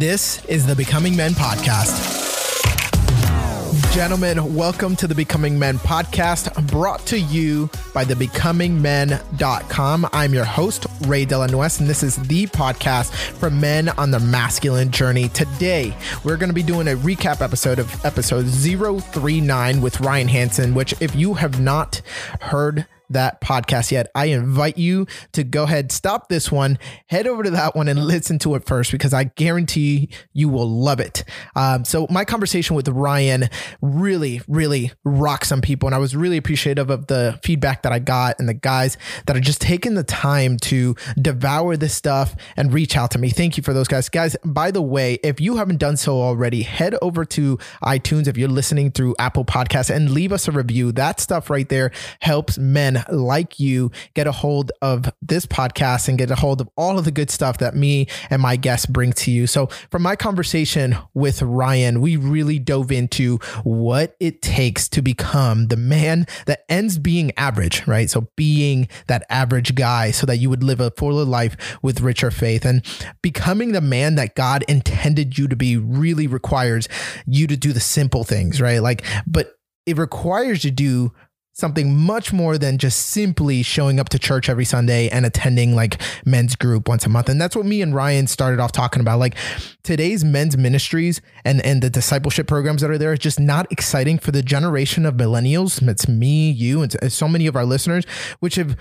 This 0.00 0.42
is 0.46 0.64
the 0.66 0.74
Becoming 0.74 1.14
Men 1.14 1.32
Podcast. 1.32 2.30
Gentlemen, 3.92 4.54
welcome 4.54 4.96
to 4.96 5.06
the 5.06 5.14
Becoming 5.14 5.58
Men 5.58 5.76
podcast 5.76 6.66
brought 6.70 7.04
to 7.08 7.20
you 7.20 7.68
by 7.92 8.04
the 8.04 8.14
becomingmen.com. 8.14 10.08
I'm 10.10 10.32
your 10.32 10.46
host, 10.46 10.86
Ray 11.02 11.26
Delanuez, 11.26 11.80
and 11.80 11.86
this 11.86 12.02
is 12.02 12.16
the 12.16 12.46
podcast 12.46 13.12
for 13.12 13.50
men 13.50 13.90
on 13.90 14.10
the 14.10 14.20
masculine 14.20 14.90
journey. 14.90 15.28
Today, 15.28 15.94
we're 16.24 16.38
going 16.38 16.48
to 16.48 16.54
be 16.54 16.62
doing 16.62 16.88
a 16.88 16.96
recap 16.96 17.42
episode 17.42 17.78
of 17.78 18.02
episode 18.02 18.46
039 18.46 19.82
with 19.82 20.00
Ryan 20.00 20.28
Hansen, 20.28 20.72
which, 20.72 20.94
if 21.02 21.14
you 21.14 21.34
have 21.34 21.60
not 21.60 22.00
heard, 22.40 22.86
that 23.10 23.40
podcast 23.40 23.90
yet, 23.90 24.08
I 24.14 24.26
invite 24.26 24.78
you 24.78 25.06
to 25.32 25.44
go 25.44 25.64
ahead, 25.64 25.92
stop 25.92 26.28
this 26.28 26.50
one, 26.50 26.78
head 27.06 27.26
over 27.26 27.42
to 27.42 27.50
that 27.50 27.74
one 27.74 27.88
and 27.88 28.04
listen 28.04 28.38
to 28.40 28.54
it 28.54 28.64
first 28.64 28.92
because 28.92 29.12
I 29.12 29.24
guarantee 29.24 30.10
you 30.32 30.48
will 30.48 30.68
love 30.68 31.00
it. 31.00 31.24
Um, 31.56 31.84
so, 31.84 32.06
my 32.10 32.24
conversation 32.24 32.76
with 32.76 32.88
Ryan 32.88 33.48
really, 33.80 34.40
really 34.48 34.92
rocked 35.04 35.46
some 35.46 35.60
people. 35.60 35.86
And 35.86 35.94
I 35.94 35.98
was 35.98 36.16
really 36.16 36.36
appreciative 36.36 36.90
of 36.90 37.06
the 37.06 37.38
feedback 37.42 37.82
that 37.82 37.92
I 37.92 37.98
got 37.98 38.38
and 38.38 38.48
the 38.48 38.54
guys 38.54 38.96
that 39.26 39.36
are 39.36 39.40
just 39.40 39.60
taking 39.60 39.94
the 39.94 40.04
time 40.04 40.56
to 40.58 40.96
devour 41.20 41.76
this 41.76 41.94
stuff 41.94 42.34
and 42.56 42.72
reach 42.72 42.96
out 42.96 43.10
to 43.12 43.18
me. 43.18 43.30
Thank 43.30 43.56
you 43.56 43.62
for 43.62 43.72
those 43.72 43.88
guys. 43.88 44.08
Guys, 44.08 44.36
by 44.44 44.70
the 44.70 44.82
way, 44.82 45.18
if 45.22 45.40
you 45.40 45.56
haven't 45.56 45.78
done 45.78 45.96
so 45.96 46.20
already, 46.20 46.62
head 46.62 46.94
over 47.02 47.24
to 47.26 47.58
iTunes 47.82 48.26
if 48.26 48.36
you're 48.36 48.48
listening 48.48 48.90
through 48.90 49.14
Apple 49.18 49.44
Podcasts 49.44 49.94
and 49.94 50.10
leave 50.10 50.32
us 50.32 50.48
a 50.48 50.52
review. 50.52 50.92
That 50.92 51.20
stuff 51.20 51.50
right 51.50 51.68
there 51.68 51.90
helps 52.20 52.58
men 52.58 52.99
like 53.10 53.60
you 53.60 53.90
get 54.14 54.26
a 54.26 54.32
hold 54.32 54.72
of 54.82 55.10
this 55.22 55.46
podcast 55.46 56.08
and 56.08 56.18
get 56.18 56.30
a 56.30 56.34
hold 56.34 56.60
of 56.60 56.68
all 56.76 56.98
of 56.98 57.04
the 57.04 57.10
good 57.10 57.30
stuff 57.30 57.58
that 57.58 57.74
me 57.74 58.06
and 58.30 58.42
my 58.42 58.56
guests 58.56 58.86
bring 58.86 59.12
to 59.12 59.30
you. 59.30 59.46
So, 59.46 59.66
from 59.90 60.02
my 60.02 60.16
conversation 60.16 60.96
with 61.14 61.42
Ryan, 61.42 62.00
we 62.00 62.16
really 62.16 62.58
dove 62.58 62.92
into 62.92 63.38
what 63.64 64.16
it 64.20 64.42
takes 64.42 64.88
to 64.90 65.02
become 65.02 65.68
the 65.68 65.76
man 65.76 66.26
that 66.46 66.64
ends 66.68 66.98
being 66.98 67.32
average, 67.36 67.86
right? 67.86 68.10
So, 68.10 68.28
being 68.36 68.88
that 69.06 69.24
average 69.30 69.74
guy 69.74 70.10
so 70.10 70.26
that 70.26 70.36
you 70.36 70.50
would 70.50 70.62
live 70.62 70.80
a 70.80 70.90
fuller 70.90 71.24
life 71.24 71.78
with 71.82 72.00
richer 72.00 72.30
faith 72.30 72.64
and 72.64 72.84
becoming 73.22 73.72
the 73.72 73.80
man 73.80 74.14
that 74.16 74.34
God 74.34 74.64
intended 74.68 75.38
you 75.38 75.48
to 75.48 75.56
be 75.56 75.76
really 75.76 76.26
requires 76.26 76.88
you 77.26 77.46
to 77.46 77.56
do 77.56 77.72
the 77.72 77.80
simple 77.80 78.24
things, 78.24 78.60
right? 78.60 78.80
Like, 78.80 79.04
but 79.26 79.56
it 79.86 79.98
requires 79.98 80.64
you 80.64 80.70
to 80.70 80.74
do 80.76 81.12
something 81.60 81.96
much 81.96 82.32
more 82.32 82.58
than 82.58 82.78
just 82.78 83.06
simply 83.06 83.62
showing 83.62 84.00
up 84.00 84.08
to 84.08 84.18
church 84.18 84.48
every 84.48 84.64
Sunday 84.64 85.08
and 85.08 85.24
attending 85.24 85.74
like 85.74 86.00
men's 86.24 86.56
group 86.56 86.88
once 86.88 87.06
a 87.06 87.08
month. 87.08 87.28
And 87.28 87.40
that's 87.40 87.54
what 87.54 87.66
me 87.66 87.82
and 87.82 87.94
Ryan 87.94 88.26
started 88.26 88.58
off 88.58 88.72
talking 88.72 89.00
about. 89.00 89.18
Like 89.18 89.36
today's 89.82 90.24
men's 90.24 90.56
ministries 90.56 91.20
and 91.44 91.64
and 91.64 91.82
the 91.82 91.90
discipleship 91.90 92.46
programs 92.46 92.80
that 92.82 92.90
are 92.90 92.98
there 92.98 93.12
is 93.12 93.18
just 93.18 93.38
not 93.38 93.70
exciting 93.70 94.18
for 94.18 94.32
the 94.32 94.42
generation 94.42 95.06
of 95.06 95.14
millennials. 95.14 95.86
It's 95.86 96.08
me, 96.08 96.50
you, 96.50 96.82
and 96.82 97.12
so 97.12 97.28
many 97.28 97.46
of 97.46 97.54
our 97.56 97.64
listeners, 97.64 98.04
which 98.40 98.54
have 98.54 98.76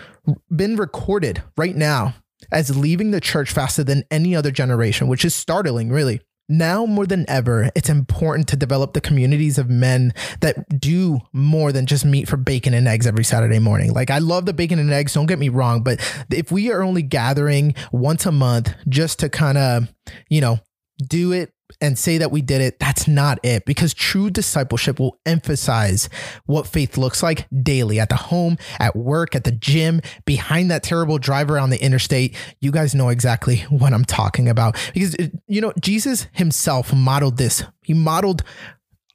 been 0.55 0.75
recorded 0.77 1.44
right 1.57 1.75
now 1.75 2.16
as 2.52 2.75
leaving 2.75 3.11
the 3.11 3.22
church 3.22 3.52
faster 3.52 3.83
than 3.83 4.03
any 4.09 4.35
other 4.35 4.52
generation, 4.52 5.07
which 5.07 5.25
is 5.25 5.35
startling, 5.35 5.89
really. 5.89 6.22
Now 6.50 6.88
more 6.88 7.05
than 7.05 7.30
ever, 7.30 7.69
it's 7.75 7.89
important 7.89 8.47
to 8.50 8.55
develop 8.55 8.94
the 8.94 9.02
communities 9.02 9.59
of 9.59 9.69
men 9.69 10.14
that 10.42 10.80
do 10.80 11.19
more 11.31 11.72
than 11.72 11.86
just 11.86 12.03
meet 12.03 12.28
for 12.28 12.38
bacon 12.38 12.73
and 12.73 12.88
eggs 12.88 13.06
every 13.06 13.23
Saturday 13.23 13.59
morning. 13.59 13.94
Like, 13.94 14.09
I 14.09 14.17
love 14.17 14.47
the 14.47 14.53
bacon 14.53 14.80
and 14.80 14.91
eggs, 14.91 15.14
don't 15.14 15.28
get 15.28 15.38
me 15.38 15.50
wrong, 15.50 15.83
but 15.83 16.00
if 16.31 16.52
we 16.52 16.72
are 16.72 16.81
only 16.81 17.03
gathering 17.03 17.75
once 17.91 18.25
a 18.25 18.31
month 18.31 18.73
just 18.88 19.19
to 19.19 19.30
kind 19.30 19.59
of, 19.59 19.94
you 20.28 20.41
know, 20.41 20.59
do 21.00 21.31
it 21.31 21.52
and 21.81 21.97
say 21.97 22.17
that 22.17 22.31
we 22.31 22.42
did 22.42 22.61
it, 22.61 22.80
that's 22.80 23.08
not 23.08 23.39
it. 23.44 23.66
Because 23.66 23.94
true 23.94 24.30
discipleship 24.30 25.00
will 25.00 25.19
emphasize 25.25 26.09
what 26.45 26.67
faith 26.67 26.97
looks 26.97 27.22
like 27.22 27.47
daily 27.61 28.00
at 28.00 28.09
the 28.09 28.16
home, 28.16 28.57
at 28.79 28.96
work, 28.96 29.35
at 29.35 29.44
the 29.44 29.51
gym, 29.51 30.01
behind 30.25 30.72
that 30.72 30.84
terrible 30.84 31.18
driver 31.18 31.59
on 31.59 31.69
the 31.69 31.81
interstate. 31.81 32.35
You 32.59 32.72
guys 32.72 32.96
know 32.96 33.09
exactly 33.09 33.59
what 33.69 33.94
I'm 33.94 34.06
talking 34.06 34.50
about. 34.50 34.78
Because, 34.94 35.16
you 35.47 35.62
know, 35.62 35.73
Jesus 35.79 36.28
himself 36.34 36.94
modeled 36.94 37.38
this. 37.38 37.63
He 37.84 37.94
modeled 37.94 38.44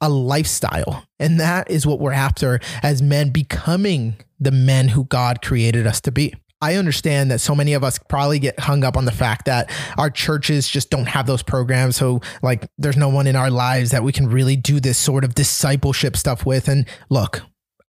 a 0.01 0.09
lifestyle. 0.09 1.05
And 1.19 1.39
that 1.39 1.69
is 1.69 1.85
what 1.85 1.99
we're 1.99 2.13
after 2.13 2.59
as 2.83 3.01
men 3.01 3.31
becoming 3.31 4.15
the 4.39 4.51
men 4.51 4.89
who 4.89 5.05
God 5.05 5.41
created 5.41 5.87
us 5.87 6.01
to 6.01 6.11
be. 6.11 6.33
I 6.61 6.75
understand 6.75 7.31
that 7.31 7.39
so 7.39 7.53
many 7.53 7.73
of 7.73 7.83
us 7.83 7.99
probably 8.09 8.39
get 8.39 8.59
hung 8.59 8.83
up 8.83 8.97
on 8.97 9.05
the 9.05 9.11
fact 9.11 9.45
that 9.45 9.69
our 9.97 10.09
churches 10.09 10.67
just 10.67 10.89
don't 10.89 11.07
have 11.07 11.27
those 11.27 11.43
programs. 11.43 11.95
So, 11.97 12.21
like, 12.41 12.67
there's 12.77 12.97
no 12.97 13.09
one 13.09 13.27
in 13.27 13.35
our 13.35 13.51
lives 13.51 13.91
that 13.91 14.03
we 14.03 14.11
can 14.11 14.27
really 14.27 14.55
do 14.55 14.79
this 14.79 14.97
sort 14.97 15.23
of 15.23 15.35
discipleship 15.35 16.15
stuff 16.15 16.45
with. 16.45 16.67
And 16.67 16.87
look, 17.09 17.41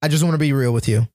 I 0.02 0.08
just 0.08 0.24
want 0.24 0.34
to 0.34 0.38
be 0.38 0.52
real 0.52 0.72
with 0.72 0.88
you. 0.88 1.08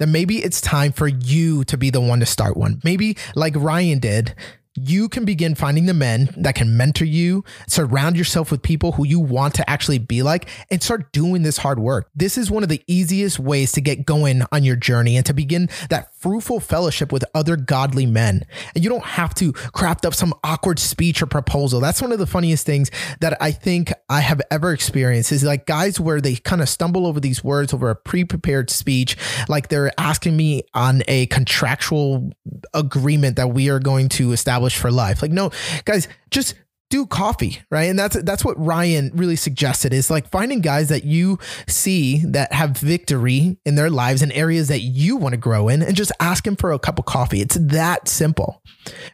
That 0.00 0.08
maybe 0.08 0.42
it's 0.42 0.60
time 0.60 0.92
for 0.92 1.06
you 1.06 1.62
to 1.64 1.76
be 1.76 1.90
the 1.90 2.00
one 2.00 2.20
to 2.20 2.26
start 2.26 2.56
one. 2.56 2.80
Maybe, 2.82 3.16
like 3.36 3.54
Ryan 3.54 4.00
did, 4.00 4.34
you 4.74 5.08
can 5.08 5.24
begin 5.24 5.54
finding 5.54 5.86
the 5.86 5.94
men 5.94 6.34
that 6.36 6.54
can 6.54 6.76
mentor 6.76 7.04
you, 7.04 7.44
surround 7.68 8.16
yourself 8.16 8.50
with 8.50 8.62
people 8.62 8.92
who 8.92 9.06
you 9.06 9.20
want 9.20 9.54
to 9.54 9.70
actually 9.70 9.98
be 9.98 10.22
like, 10.22 10.48
and 10.70 10.82
start 10.82 11.12
doing 11.12 11.42
this 11.42 11.58
hard 11.58 11.78
work. 11.78 12.10
This 12.14 12.36
is 12.36 12.50
one 12.50 12.62
of 12.62 12.68
the 12.68 12.82
easiest 12.86 13.38
ways 13.38 13.72
to 13.72 13.80
get 13.80 14.04
going 14.04 14.42
on 14.50 14.64
your 14.64 14.76
journey 14.76 15.16
and 15.16 15.24
to 15.26 15.32
begin 15.32 15.68
that 15.90 16.14
fruitful 16.16 16.60
fellowship 16.60 17.12
with 17.12 17.24
other 17.34 17.56
godly 17.56 18.06
men. 18.06 18.44
And 18.74 18.82
you 18.82 18.90
don't 18.90 19.04
have 19.04 19.34
to 19.34 19.52
craft 19.52 20.04
up 20.04 20.14
some 20.14 20.34
awkward 20.42 20.78
speech 20.78 21.22
or 21.22 21.26
proposal. 21.26 21.80
That's 21.80 22.02
one 22.02 22.12
of 22.12 22.18
the 22.18 22.26
funniest 22.26 22.66
things 22.66 22.90
that 23.20 23.36
I 23.40 23.52
think 23.52 23.92
I 24.08 24.20
have 24.20 24.40
ever 24.50 24.72
experienced 24.72 25.32
is 25.32 25.44
like 25.44 25.66
guys 25.66 26.00
where 26.00 26.20
they 26.20 26.36
kind 26.36 26.62
of 26.62 26.68
stumble 26.68 27.06
over 27.06 27.20
these 27.20 27.44
words 27.44 27.72
over 27.72 27.90
a 27.90 27.96
pre 27.96 28.24
prepared 28.24 28.70
speech, 28.70 29.16
like 29.48 29.68
they're 29.68 29.92
asking 29.98 30.36
me 30.36 30.62
on 30.74 31.02
a 31.06 31.26
contractual 31.26 32.32
agreement 32.72 33.36
that 33.36 33.48
we 33.48 33.68
are 33.70 33.78
going 33.78 34.08
to 34.10 34.32
establish 34.32 34.63
established 34.64 34.78
for 34.78 34.90
life. 34.90 35.22
Like, 35.22 35.30
no, 35.30 35.50
guys, 35.84 36.08
just 36.30 36.54
do 36.90 37.06
coffee, 37.06 37.60
right? 37.70 37.84
And 37.84 37.98
that's 37.98 38.22
that's 38.22 38.44
what 38.44 38.58
Ryan 38.58 39.10
really 39.14 39.36
suggested 39.36 39.92
is 39.92 40.10
like 40.10 40.30
finding 40.30 40.60
guys 40.60 40.90
that 40.90 41.04
you 41.04 41.38
see 41.66 42.22
that 42.26 42.52
have 42.52 42.76
victory 42.76 43.56
in 43.64 43.74
their 43.74 43.90
lives 43.90 44.22
and 44.22 44.32
areas 44.32 44.68
that 44.68 44.80
you 44.80 45.16
want 45.16 45.32
to 45.32 45.38
grow 45.38 45.68
in 45.68 45.82
and 45.82 45.96
just 45.96 46.12
ask 46.20 46.46
him 46.46 46.56
for 46.56 46.72
a 46.72 46.78
cup 46.78 46.98
of 46.98 47.04
coffee. 47.04 47.40
It's 47.40 47.56
that 47.56 48.06
simple. 48.06 48.62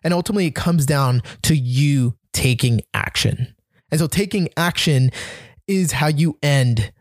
And 0.03 0.13
ultimately 0.13 0.47
it 0.47 0.55
comes 0.55 0.85
down 0.85 1.23
to 1.43 1.55
you 1.57 2.17
taking 2.33 2.83
action. 2.93 3.55
And 3.91 3.99
so 3.99 4.07
taking 4.07 4.49
action 4.57 5.11
is 5.67 5.93
how 5.93 6.09
you 6.09 6.39
end 6.43 6.93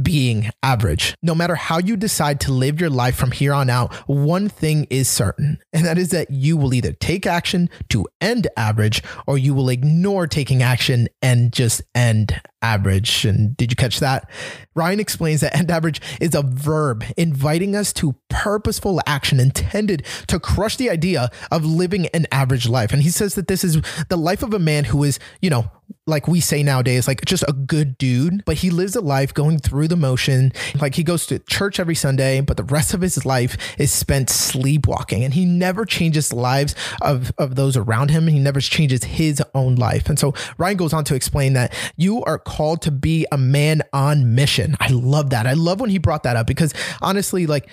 being 0.00 0.50
average. 0.62 1.14
No 1.22 1.34
matter 1.34 1.54
how 1.54 1.78
you 1.78 1.96
decide 1.96 2.40
to 2.40 2.52
live 2.52 2.80
your 2.80 2.90
life 2.90 3.16
from 3.16 3.32
here 3.32 3.52
on 3.52 3.70
out, 3.70 3.92
one 4.06 4.48
thing 4.48 4.86
is 4.90 5.08
certain, 5.08 5.58
and 5.72 5.84
that 5.84 5.98
is 5.98 6.10
that 6.10 6.30
you 6.30 6.56
will 6.56 6.74
either 6.74 6.92
take 6.92 7.26
action 7.26 7.68
to 7.90 8.06
end 8.20 8.48
average 8.56 9.02
or 9.26 9.38
you 9.38 9.54
will 9.54 9.68
ignore 9.68 10.26
taking 10.26 10.62
action 10.62 11.08
and 11.22 11.52
just 11.52 11.82
end 11.94 12.40
average. 12.62 13.24
And 13.24 13.56
did 13.56 13.72
you 13.72 13.76
catch 13.76 14.00
that? 14.00 14.28
Ryan 14.74 15.00
explains 15.00 15.40
that 15.40 15.56
end 15.56 15.70
average 15.70 16.00
is 16.20 16.34
a 16.34 16.42
verb 16.42 17.04
inviting 17.16 17.74
us 17.74 17.92
to 17.94 18.14
purposeful 18.28 19.00
action 19.06 19.40
intended 19.40 20.04
to 20.28 20.38
crush 20.38 20.76
the 20.76 20.90
idea 20.90 21.30
of 21.50 21.64
living 21.64 22.06
an 22.08 22.26
average 22.32 22.68
life. 22.68 22.92
And 22.92 23.02
he 23.02 23.10
says 23.10 23.34
that 23.34 23.48
this 23.48 23.64
is 23.64 23.80
the 24.08 24.16
life 24.16 24.42
of 24.42 24.54
a 24.54 24.58
man 24.58 24.84
who 24.84 25.02
is, 25.04 25.18
you 25.40 25.50
know, 25.50 25.70
like 26.06 26.28
we 26.28 26.40
say 26.40 26.62
nowadays, 26.62 27.06
like 27.06 27.24
just 27.24 27.44
a 27.48 27.52
good 27.52 27.96
dude, 27.98 28.44
but 28.44 28.58
he 28.58 28.70
lives 28.70 28.96
a 28.96 29.00
life 29.00 29.32
going 29.32 29.58
through 29.58 29.88
the 29.88 29.96
motion. 29.96 30.52
Like 30.80 30.94
he 30.94 31.02
goes 31.02 31.26
to 31.26 31.38
church 31.38 31.78
every 31.80 31.94
Sunday, 31.94 32.40
but 32.40 32.56
the 32.56 32.64
rest 32.64 32.94
of 32.94 33.00
his 33.00 33.24
life 33.24 33.56
is 33.78 33.92
spent 33.92 34.30
sleepwalking 34.30 35.24
and 35.24 35.34
he 35.34 35.44
never 35.44 35.84
changes 35.84 36.28
the 36.28 36.36
lives 36.36 36.74
of, 37.00 37.32
of 37.38 37.54
those 37.54 37.76
around 37.76 38.10
him. 38.10 38.26
He 38.26 38.38
never 38.38 38.60
changes 38.60 39.04
his 39.04 39.42
own 39.54 39.76
life. 39.76 40.08
And 40.08 40.18
so 40.18 40.34
Ryan 40.58 40.76
goes 40.76 40.92
on 40.92 41.04
to 41.04 41.14
explain 41.14 41.52
that 41.54 41.72
you 41.96 42.22
are 42.24 42.38
called 42.50 42.82
to 42.82 42.90
be 42.90 43.26
a 43.30 43.38
man 43.38 43.80
on 43.92 44.34
mission. 44.34 44.74
I 44.80 44.88
love 44.88 45.30
that. 45.30 45.46
I 45.46 45.52
love 45.52 45.80
when 45.80 45.88
he 45.88 45.98
brought 45.98 46.24
that 46.24 46.34
up 46.34 46.48
because 46.48 46.74
honestly, 47.00 47.46
like 47.46 47.68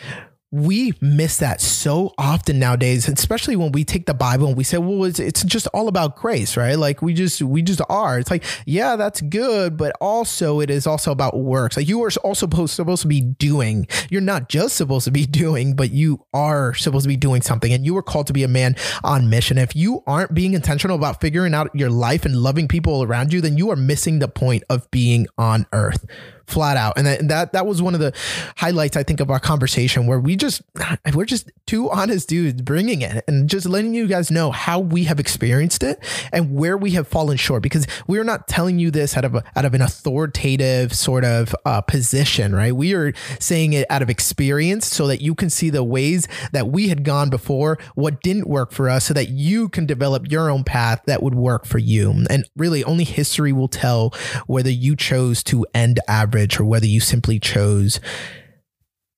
we 0.51 0.94
miss 1.01 1.38
that 1.38 1.59
so 1.59 2.13
often 2.17 2.57
nowadays 2.57 3.09
especially 3.09 3.55
when 3.55 3.71
we 3.73 3.83
take 3.83 4.05
the 4.05 4.13
bible 4.13 4.47
and 4.47 4.55
we 4.55 4.63
say 4.63 4.77
well 4.77 5.03
it's, 5.03 5.19
it's 5.19 5.44
just 5.44 5.67
all 5.73 5.88
about 5.88 6.15
grace 6.15 6.57
right? 6.57 6.77
Like 6.77 7.01
we 7.01 7.13
just 7.13 7.41
we 7.41 7.61
just 7.61 7.81
are. 7.89 8.19
It's 8.19 8.31
like 8.31 8.44
yeah 8.65 8.95
that's 8.95 9.21
good 9.21 9.77
but 9.77 9.95
also 9.99 10.59
it 10.59 10.69
is 10.69 10.88
also 10.88 11.11
about 11.11 11.38
works. 11.38 11.77
Like 11.77 11.88
you 11.88 12.01
are 12.03 12.11
also 12.23 12.47
supposed, 12.47 12.73
supposed 12.73 13.01
to 13.01 13.07
be 13.07 13.21
doing. 13.21 13.88
You're 14.09 14.21
not 14.21 14.49
just 14.49 14.75
supposed 14.75 15.05
to 15.05 15.11
be 15.11 15.25
doing 15.44 15.75
but 15.75 15.91
you 15.91 16.25
are 16.33 16.73
supposed 16.73 17.03
to 17.03 17.09
be 17.09 17.17
doing 17.17 17.41
something. 17.41 17.71
And 17.73 17.85
you 17.85 17.97
are 17.97 18.03
called 18.03 18.27
to 18.27 18.33
be 18.33 18.43
a 18.43 18.47
man 18.47 18.75
on 19.03 19.29
mission. 19.29 19.57
If 19.57 19.75
you 19.75 20.03
aren't 20.07 20.33
being 20.33 20.53
intentional 20.53 20.95
about 20.95 21.21
figuring 21.21 21.53
out 21.53 21.73
your 21.73 21.89
life 21.89 22.25
and 22.25 22.35
loving 22.35 22.67
people 22.67 23.03
around 23.03 23.33
you 23.33 23.41
then 23.41 23.57
you 23.57 23.69
are 23.69 23.75
missing 23.75 24.19
the 24.19 24.27
point 24.27 24.63
of 24.69 24.89
being 24.91 25.27
on 25.38 25.65
earth 25.73 26.05
flat 26.47 26.77
out. 26.77 26.97
And 26.97 27.05
that, 27.05 27.27
that, 27.27 27.53
that 27.53 27.65
was 27.67 27.81
one 27.81 27.94
of 27.94 27.99
the 27.99 28.13
highlights, 28.55 28.95
I 28.95 29.03
think, 29.03 29.19
of 29.19 29.29
our 29.29 29.39
conversation 29.39 30.07
where 30.07 30.19
we 30.19 30.35
just, 30.35 30.61
we're 31.13 31.25
just 31.25 31.51
two 31.65 31.91
honest 31.91 32.29
dudes 32.29 32.61
bringing 32.61 33.01
it 33.01 33.23
and 33.27 33.49
just 33.49 33.67
letting 33.67 33.94
you 33.94 34.07
guys 34.07 34.31
know 34.31 34.51
how 34.51 34.79
we 34.79 35.03
have 35.03 35.19
experienced 35.19 35.83
it 35.83 35.99
and 36.31 36.55
where 36.55 36.77
we 36.77 36.91
have 36.91 37.07
fallen 37.07 37.38
short 37.38 37.61
because 37.61 37.85
we're 38.07 38.23
not 38.23 38.47
telling 38.47 38.79
you 38.79 38.89
this 38.89 39.17
out 39.17 39.25
of 39.25 39.35
a, 39.35 39.44
out 39.55 39.65
of 39.65 39.73
an 39.73 39.81
authoritative 39.81 40.94
sort 40.94 41.25
of 41.25 41.53
uh, 41.65 41.81
position, 41.81 42.55
right? 42.55 42.73
We 42.73 42.93
are 42.93 43.13
saying 43.39 43.73
it 43.73 43.85
out 43.89 44.01
of 44.01 44.09
experience 44.09 44.88
so 44.88 45.07
that 45.07 45.21
you 45.21 45.35
can 45.35 45.50
see 45.50 45.69
the 45.69 45.83
ways 45.83 46.27
that 46.53 46.67
we 46.67 46.88
had 46.88 47.03
gone 47.03 47.29
before, 47.29 47.77
what 47.95 48.21
didn't 48.21 48.47
work 48.47 48.71
for 48.71 48.89
us, 48.89 49.05
so 49.05 49.13
that 49.13 49.29
you 49.29 49.67
can 49.67 49.85
develop 49.85 50.31
your 50.31 50.50
own 50.50 50.63
path 50.63 51.01
that 51.07 51.21
would 51.21 51.35
work 51.35 51.65
for 51.65 51.77
you. 51.77 52.25
And 52.29 52.50
really, 52.55 52.83
only 52.85 53.03
history 53.03 53.51
will 53.51 53.67
tell 53.67 54.13
whether 54.45 54.69
you 54.69 54.95
chose 54.95 55.43
to 55.43 55.65
end 55.73 56.00
average 56.07 56.37
or 56.60 56.66
whether 56.66 56.86
you 56.86 57.00
simply 57.00 57.39
chose 57.39 58.00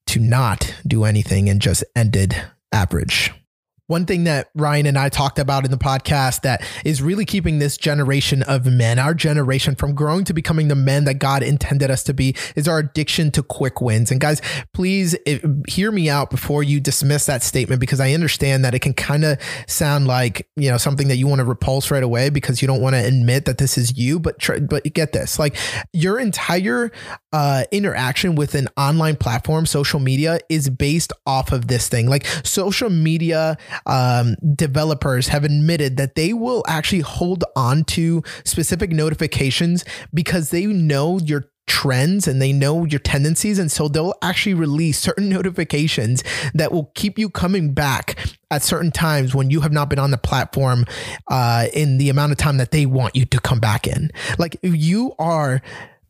to 0.07 0.19
not 0.19 0.73
do 0.87 1.03
anything 1.03 1.49
and 1.49 1.61
just 1.61 1.83
ended 1.95 2.35
average. 2.71 3.31
One 3.89 4.05
thing 4.05 4.25
that 4.25 4.51
Ryan 4.53 4.85
and 4.85 4.99
I 4.99 5.09
talked 5.09 5.39
about 5.39 5.65
in 5.65 5.71
the 5.71 5.77
podcast 5.77 6.41
that 6.41 6.63
is 6.85 7.01
really 7.01 7.25
keeping 7.25 7.57
this 7.57 7.75
generation 7.75 8.43
of 8.43 8.67
men, 8.67 8.99
our 8.99 9.15
generation, 9.15 9.73
from 9.73 9.95
growing 9.95 10.25
to 10.25 10.33
becoming 10.33 10.67
the 10.67 10.75
men 10.75 11.05
that 11.05 11.15
God 11.15 11.41
intended 11.41 11.89
us 11.89 12.03
to 12.03 12.13
be, 12.13 12.35
is 12.55 12.67
our 12.67 12.77
addiction 12.77 13.31
to 13.31 13.41
quick 13.41 13.81
wins. 13.81 14.11
And 14.11 14.21
guys, 14.21 14.43
please 14.75 15.17
hear 15.67 15.91
me 15.91 16.07
out 16.07 16.29
before 16.29 16.61
you 16.61 16.79
dismiss 16.79 17.25
that 17.25 17.41
statement 17.41 17.79
because 17.81 17.99
I 17.99 18.13
understand 18.13 18.63
that 18.63 18.75
it 18.75 18.79
can 18.79 18.93
kind 18.93 19.25
of 19.25 19.39
sound 19.65 20.05
like 20.05 20.47
you 20.55 20.69
know 20.69 20.77
something 20.77 21.07
that 21.07 21.17
you 21.17 21.25
want 21.25 21.39
to 21.39 21.45
repulse 21.45 21.89
right 21.89 22.03
away 22.03 22.29
because 22.29 22.61
you 22.61 22.67
don't 22.67 22.81
want 22.81 22.93
to 22.93 23.03
admit 23.03 23.45
that 23.45 23.57
this 23.57 23.75
is 23.75 23.97
you. 23.97 24.19
But 24.19 24.37
but 24.69 24.83
get 24.93 25.13
this, 25.13 25.39
like 25.39 25.57
your 25.93 26.19
entire 26.19 26.91
uh, 27.33 27.63
interaction 27.71 28.35
with 28.35 28.53
an 28.53 28.67
online 28.77 29.15
platform, 29.15 29.65
social 29.65 29.99
media, 29.99 30.37
is 30.47 30.69
based 30.69 31.11
off 31.25 31.51
of 31.51 31.69
this 31.69 31.89
thing. 31.89 32.07
Like 32.07 32.27
social 32.43 32.91
media 32.91 33.57
um, 33.85 34.35
developers 34.55 35.27
have 35.29 35.43
admitted 35.43 35.97
that 35.97 36.15
they 36.15 36.33
will 36.33 36.63
actually 36.67 37.01
hold 37.01 37.43
on 37.55 37.83
to 37.85 38.23
specific 38.43 38.91
notifications 38.91 39.85
because 40.13 40.49
they 40.49 40.65
know 40.65 41.19
your 41.19 41.49
trends 41.69 42.27
and 42.27 42.41
they 42.41 42.51
know 42.51 42.83
your 42.83 42.99
tendencies. 42.99 43.59
And 43.59 43.71
so 43.71 43.87
they'll 43.87 44.15
actually 44.21 44.55
release 44.55 44.99
certain 44.99 45.29
notifications 45.37 46.23
that 46.53 46.71
will 46.71 46.91
keep 46.95 47.17
you 47.17 47.29
coming 47.29 47.73
back 47.73 48.17
at 48.51 48.63
certain 48.63 48.91
times 48.91 49.35
when 49.35 49.51
you 49.51 49.61
have 49.61 49.71
not 49.71 49.89
been 49.89 49.99
on 49.99 50.11
the 50.11 50.17
platform 50.17 50.85
uh, 51.27 51.67
in 51.73 51.99
the 51.99 52.09
amount 52.09 52.31
of 52.31 52.37
time 52.37 52.57
that 52.57 52.71
they 52.71 52.85
want 52.85 53.15
you 53.15 53.25
to 53.25 53.39
come 53.39 53.59
back 53.59 53.87
in. 53.87 54.09
Like 54.37 54.57
you 54.63 55.13
are 55.19 55.61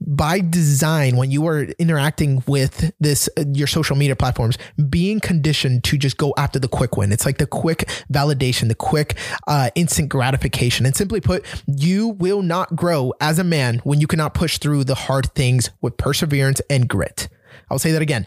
by 0.01 0.39
design 0.39 1.17
when 1.17 1.31
you 1.31 1.45
are 1.47 1.63
interacting 1.77 2.43
with 2.47 2.91
this 2.99 3.29
uh, 3.37 3.43
your 3.53 3.67
social 3.67 3.95
media 3.95 4.15
platforms 4.15 4.57
being 4.89 5.19
conditioned 5.19 5.83
to 5.83 5.97
just 5.97 6.17
go 6.17 6.33
after 6.37 6.59
the 6.59 6.67
quick 6.67 6.97
win. 6.97 7.11
It's 7.11 7.25
like 7.25 7.37
the 7.37 7.47
quick 7.47 7.89
validation 8.11 8.67
the 8.67 8.75
quick 8.75 9.17
uh, 9.47 9.69
instant 9.75 10.09
gratification. 10.09 10.85
And 10.85 10.95
simply 10.95 11.21
put 11.21 11.45
you 11.67 12.09
will 12.09 12.41
not 12.41 12.75
grow 12.75 13.13
as 13.19 13.39
a 13.39 13.43
man 13.43 13.79
when 13.79 13.99
you 13.99 14.07
cannot 14.07 14.33
push 14.33 14.57
through 14.57 14.85
the 14.85 14.95
hard 14.95 15.33
things 15.33 15.69
with 15.81 15.97
perseverance 15.97 16.61
and 16.69 16.87
grit. 16.87 17.27
I'll 17.69 17.79
say 17.79 17.91
that 17.91 18.01
again 18.01 18.25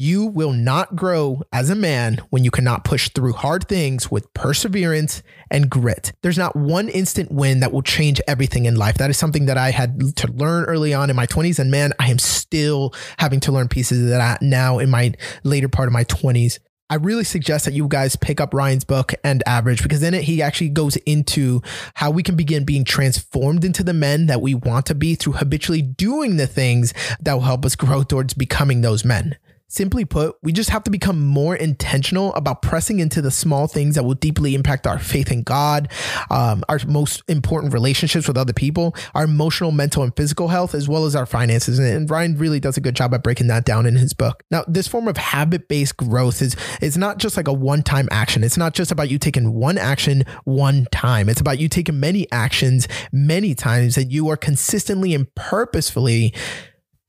you 0.00 0.24
will 0.24 0.54
not 0.54 0.96
grow 0.96 1.42
as 1.52 1.68
a 1.68 1.74
man 1.74 2.18
when 2.30 2.42
you 2.42 2.50
cannot 2.50 2.84
push 2.84 3.10
through 3.10 3.34
hard 3.34 3.68
things 3.68 4.10
with 4.10 4.32
perseverance 4.32 5.22
and 5.50 5.68
grit. 5.68 6.14
There's 6.22 6.38
not 6.38 6.56
one 6.56 6.88
instant 6.88 7.30
win 7.30 7.60
that 7.60 7.70
will 7.70 7.82
change 7.82 8.18
everything 8.26 8.64
in 8.64 8.76
life. 8.76 8.96
That 8.96 9.10
is 9.10 9.18
something 9.18 9.44
that 9.44 9.58
I 9.58 9.72
had 9.72 10.16
to 10.16 10.32
learn 10.32 10.64
early 10.64 10.94
on 10.94 11.10
in 11.10 11.16
my 11.16 11.26
20s. 11.26 11.58
And 11.58 11.70
man, 11.70 11.92
I 11.98 12.10
am 12.10 12.18
still 12.18 12.94
having 13.18 13.40
to 13.40 13.52
learn 13.52 13.68
pieces 13.68 14.00
of 14.00 14.08
that 14.08 14.40
now 14.40 14.78
in 14.78 14.88
my 14.88 15.12
later 15.44 15.68
part 15.68 15.86
of 15.86 15.92
my 15.92 16.04
20s. 16.04 16.60
I 16.88 16.94
really 16.94 17.24
suggest 17.24 17.66
that 17.66 17.74
you 17.74 17.86
guys 17.86 18.16
pick 18.16 18.40
up 18.40 18.54
Ryan's 18.54 18.84
book 18.84 19.12
End 19.22 19.42
Average 19.44 19.82
because 19.82 20.02
in 20.02 20.14
it 20.14 20.22
he 20.22 20.40
actually 20.40 20.70
goes 20.70 20.96
into 20.96 21.60
how 21.92 22.10
we 22.10 22.22
can 22.22 22.36
begin 22.36 22.64
being 22.64 22.84
transformed 22.84 23.66
into 23.66 23.82
the 23.82 23.92
men 23.92 24.28
that 24.28 24.40
we 24.40 24.54
want 24.54 24.86
to 24.86 24.94
be 24.94 25.14
through 25.14 25.34
habitually 25.34 25.82
doing 25.82 26.38
the 26.38 26.46
things 26.46 26.94
that 27.20 27.34
will 27.34 27.42
help 27.42 27.66
us 27.66 27.76
grow 27.76 28.02
towards 28.02 28.32
becoming 28.32 28.80
those 28.80 29.04
men. 29.04 29.36
Simply 29.70 30.04
put, 30.04 30.36
we 30.42 30.50
just 30.50 30.70
have 30.70 30.82
to 30.82 30.90
become 30.90 31.24
more 31.24 31.54
intentional 31.54 32.34
about 32.34 32.60
pressing 32.60 32.98
into 32.98 33.22
the 33.22 33.30
small 33.30 33.68
things 33.68 33.94
that 33.94 34.02
will 34.02 34.14
deeply 34.14 34.56
impact 34.56 34.84
our 34.84 34.98
faith 34.98 35.30
in 35.30 35.44
God, 35.44 35.88
um, 36.28 36.64
our 36.68 36.80
most 36.88 37.22
important 37.28 37.72
relationships 37.72 38.26
with 38.26 38.36
other 38.36 38.52
people, 38.52 38.96
our 39.14 39.22
emotional, 39.22 39.70
mental, 39.70 40.02
and 40.02 40.14
physical 40.16 40.48
health, 40.48 40.74
as 40.74 40.88
well 40.88 41.04
as 41.04 41.14
our 41.14 41.24
finances. 41.24 41.78
And 41.78 42.10
Ryan 42.10 42.36
really 42.36 42.58
does 42.58 42.76
a 42.76 42.80
good 42.80 42.96
job 42.96 43.14
at 43.14 43.22
breaking 43.22 43.46
that 43.46 43.64
down 43.64 43.86
in 43.86 43.94
his 43.94 44.12
book. 44.12 44.42
Now, 44.50 44.64
this 44.66 44.88
form 44.88 45.06
of 45.06 45.16
habit 45.16 45.68
based 45.68 45.96
growth 45.96 46.42
is, 46.42 46.56
is 46.82 46.98
not 46.98 47.18
just 47.18 47.36
like 47.36 47.46
a 47.46 47.52
one 47.52 47.84
time 47.84 48.08
action. 48.10 48.42
It's 48.42 48.58
not 48.58 48.74
just 48.74 48.90
about 48.90 49.08
you 49.08 49.20
taking 49.20 49.54
one 49.54 49.78
action 49.78 50.24
one 50.42 50.88
time. 50.90 51.28
It's 51.28 51.40
about 51.40 51.60
you 51.60 51.68
taking 51.68 52.00
many 52.00 52.26
actions 52.32 52.88
many 53.12 53.54
times 53.54 53.94
that 53.94 54.10
you 54.10 54.28
are 54.30 54.36
consistently 54.36 55.14
and 55.14 55.32
purposefully 55.36 56.34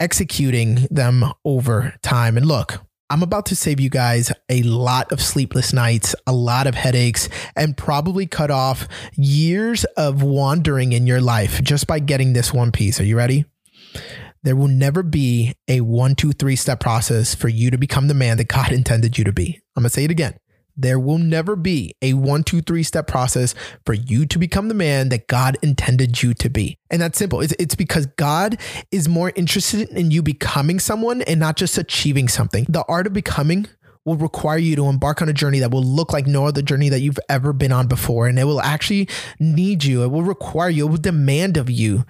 executing 0.02 0.88
them 0.90 1.24
over 1.46 1.94
time. 2.02 2.36
And 2.36 2.46
look, 2.46 2.80
I'm 3.12 3.24
about 3.24 3.46
to 3.48 3.56
save 3.56 3.80
you 3.80 3.90
guys 3.90 4.32
a 4.50 4.64
lot 4.64 5.12
of 5.12 5.22
sleepless 5.22 5.74
nights, 5.74 6.16
a 6.26 6.34
lot 6.34 6.66
of 6.66 6.76
headaches, 6.76 7.30
and 7.56 7.78
probably 7.78 8.26
cut 8.26 8.50
off 8.50 8.88
years 9.16 9.84
of 9.98 10.24
wandering 10.24 10.94
in 10.94 11.06
your 11.06 11.22
life 11.22 11.62
just 11.62 11.88
by 11.88 12.00
getting 12.00 12.34
this 12.34 12.54
one 12.54 12.72
piece. 12.72 13.00
Are 13.00 13.06
you 13.06 13.16
ready? 13.16 13.46
There 14.44 14.56
will 14.56 14.70
never 14.70 15.04
be 15.04 15.54
a 15.68 15.82
one, 15.82 16.16
two, 16.16 16.32
three 16.32 16.56
step 16.56 16.80
process 16.80 17.36
for 17.36 17.48
you 17.48 17.70
to 17.70 17.78
become 17.78 18.08
the 18.08 18.14
man 18.16 18.38
that 18.38 18.48
God 18.48 18.72
intended 18.72 19.18
you 19.18 19.24
to 19.26 19.34
be. 19.34 19.60
I'm 19.76 19.84
going 19.84 19.90
to 19.90 19.94
say 19.94 20.06
it 20.06 20.12
again. 20.12 20.34
There 20.82 21.00
will 21.00 21.18
never 21.18 21.56
be 21.56 21.96
a 22.02 22.14
one, 22.14 22.44
two, 22.44 22.62
three 22.62 22.84
step 22.84 23.08
process 23.08 23.54
for 23.86 23.94
you 23.94 24.26
to 24.26 24.40
become 24.40 24.68
the 24.68 24.74
man 24.74 25.10
that 25.10 25.28
God 25.28 25.58
intended 25.62 26.22
you 26.24 26.34
to 26.36 26.50
be. 26.50 26.78
And 26.90 27.02
that's 27.02 27.18
simple. 27.18 27.42
It's, 27.42 27.54
it's 27.60 27.76
because 27.76 28.06
God 28.06 28.60
is 28.92 29.08
more 29.08 29.32
interested 29.36 29.90
in 29.90 30.12
you 30.12 30.22
becoming 30.22 30.80
someone 30.80 31.22
and 31.24 31.40
not 31.40 31.56
just 31.56 31.78
achieving 31.78 32.28
something. 32.28 32.66
The 32.68 32.84
art 32.88 33.08
of 33.08 33.14
becoming 33.14 33.68
will 34.06 34.18
require 34.18 34.58
you 34.58 34.76
to 34.76 34.88
embark 34.88 35.22
on 35.22 35.30
a 35.30 35.34
journey 35.34 35.60
that 35.60 35.72
will 35.72 35.84
look 35.84 36.12
like 36.12 36.26
no 36.26 36.46
other 36.46 36.62
journey 36.62 36.90
that 36.90 37.02
you've 37.02 37.20
ever 37.30 37.54
been 37.54 37.72
on 37.72 37.88
before. 37.88 38.28
And 38.28 38.40
it 38.40 38.46
will 38.46 38.62
actually 38.62 39.08
need 39.40 39.84
you, 39.84 40.04
it 40.04 40.08
will 40.08 40.24
require 40.24 40.70
you, 40.70 40.88
it 40.88 40.90
will 40.90 40.98
demand 40.98 41.58
of 41.58 41.70
you 41.70 42.06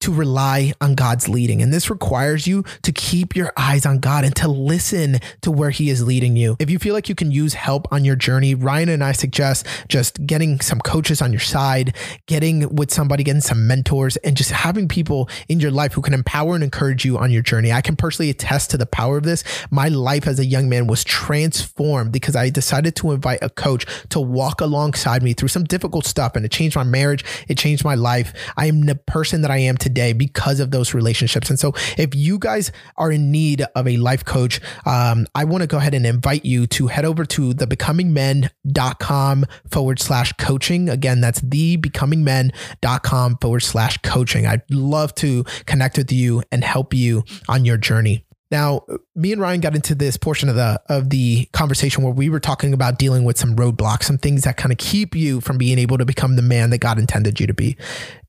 to 0.00 0.12
rely 0.12 0.72
on 0.80 0.94
God's 0.94 1.28
leading. 1.28 1.60
And 1.60 1.72
this 1.72 1.90
requires 1.90 2.46
you 2.46 2.64
to 2.82 2.92
keep 2.92 3.36
your 3.36 3.52
eyes 3.56 3.84
on 3.84 3.98
God 3.98 4.24
and 4.24 4.34
to 4.36 4.48
listen 4.48 5.18
to 5.42 5.50
where 5.50 5.70
He 5.70 5.90
is 5.90 6.02
leading 6.02 6.36
you. 6.36 6.56
If 6.58 6.70
you 6.70 6.78
feel 6.78 6.94
like 6.94 7.08
you 7.08 7.14
can 7.14 7.30
use 7.30 7.52
help 7.52 7.86
on 7.92 8.04
your 8.04 8.16
journey, 8.16 8.54
Ryan 8.54 8.88
and 8.88 9.04
I 9.04 9.12
suggest 9.12 9.66
just 9.88 10.24
getting 10.26 10.60
some 10.60 10.80
coaches 10.80 11.20
on 11.20 11.32
your 11.32 11.40
side, 11.40 11.94
getting 12.26 12.74
with 12.74 12.90
somebody, 12.90 13.24
getting 13.24 13.42
some 13.42 13.66
mentors, 13.66 14.16
and 14.18 14.36
just 14.36 14.50
having 14.50 14.88
people 14.88 15.28
in 15.48 15.60
your 15.60 15.70
life 15.70 15.92
who 15.92 16.00
can 16.00 16.14
empower 16.14 16.54
and 16.54 16.64
encourage 16.64 17.04
you 17.04 17.18
on 17.18 17.30
your 17.30 17.42
journey. 17.42 17.70
I 17.70 17.82
can 17.82 17.94
personally 17.94 18.30
attest 18.30 18.70
to 18.70 18.78
the 18.78 18.86
power 18.86 19.18
of 19.18 19.24
this. 19.24 19.44
My 19.70 19.88
life 19.88 20.26
as 20.26 20.38
a 20.38 20.46
young 20.46 20.70
man 20.70 20.86
was 20.86 21.04
transformed 21.04 22.10
because 22.10 22.34
I 22.34 22.48
decided 22.48 22.96
to 22.96 23.12
invite 23.12 23.40
a 23.42 23.50
coach 23.50 23.84
to 24.08 24.20
walk 24.20 24.62
alongside 24.62 25.22
me 25.22 25.34
through 25.34 25.48
some 25.48 25.64
difficult 25.64 26.06
stuff 26.06 26.36
and 26.36 26.46
it 26.46 26.50
changed 26.50 26.76
my 26.76 26.84
marriage. 26.84 27.22
It 27.48 27.58
changed 27.58 27.84
my 27.84 27.96
life. 27.96 28.32
I 28.56 28.66
am 28.66 28.82
the 28.82 28.94
person 28.94 29.42
that 29.42 29.50
I 29.50 29.58
am 29.58 29.76
today 29.76 29.89
today 29.90 30.12
because 30.12 30.60
of 30.60 30.70
those 30.70 30.94
relationships. 30.94 31.50
And 31.50 31.58
so 31.58 31.74
if 31.98 32.14
you 32.14 32.38
guys 32.38 32.70
are 32.96 33.10
in 33.10 33.32
need 33.32 33.64
of 33.74 33.88
a 33.88 33.96
life 33.96 34.24
coach, 34.24 34.60
um, 34.86 35.26
I 35.34 35.44
want 35.44 35.62
to 35.62 35.66
go 35.66 35.78
ahead 35.78 35.94
and 35.94 36.06
invite 36.06 36.44
you 36.44 36.68
to 36.68 36.86
head 36.86 37.04
over 37.04 37.24
to 37.24 37.52
thebecomingmen.com 37.52 39.46
forward 39.70 39.98
slash 39.98 40.32
coaching. 40.34 40.88
Again, 40.88 41.20
that's 41.20 41.40
thebecomingmen.com 41.40 43.38
forward 43.40 43.60
slash 43.60 43.98
coaching. 43.98 44.46
I'd 44.46 44.62
love 44.70 45.14
to 45.16 45.44
connect 45.66 45.98
with 45.98 46.12
you 46.12 46.42
and 46.52 46.62
help 46.62 46.94
you 46.94 47.24
on 47.48 47.64
your 47.64 47.76
journey. 47.76 48.24
Now, 48.50 48.82
me 49.14 49.32
and 49.32 49.40
Ryan 49.40 49.60
got 49.60 49.76
into 49.76 49.94
this 49.94 50.16
portion 50.16 50.48
of 50.48 50.56
the 50.56 50.80
of 50.88 51.10
the 51.10 51.48
conversation 51.52 52.02
where 52.02 52.12
we 52.12 52.28
were 52.28 52.40
talking 52.40 52.72
about 52.74 52.98
dealing 52.98 53.24
with 53.24 53.38
some 53.38 53.54
roadblocks, 53.54 54.04
some 54.04 54.18
things 54.18 54.42
that 54.42 54.56
kind 54.56 54.72
of 54.72 54.78
keep 54.78 55.14
you 55.14 55.40
from 55.40 55.56
being 55.56 55.78
able 55.78 55.98
to 55.98 56.04
become 56.04 56.34
the 56.34 56.42
man 56.42 56.70
that 56.70 56.78
God 56.78 56.98
intended 56.98 57.38
you 57.38 57.46
to 57.46 57.54
be. 57.54 57.76